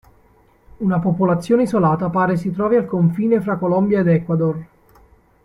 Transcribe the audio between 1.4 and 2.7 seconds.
isolata pare si